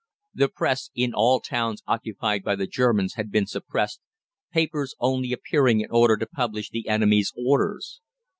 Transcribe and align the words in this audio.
The 0.33 0.47
Press 0.49 0.89
in 0.95 1.13
all 1.13 1.39
towns 1.39 1.83
occupied 1.85 2.41
by 2.43 2.55
the 2.55 2.65
Germans 2.65 3.13
had 3.17 3.29
been 3.29 3.45
suppressed, 3.45 3.99
papers 4.51 4.95
only 4.99 5.31
appearing 5.31 5.81
in 5.81 5.91
order 5.91 6.17
to 6.17 6.25
publish 6.25 6.71
the 6.71 6.87
enemy's 6.87 7.31
orders. 7.37 8.01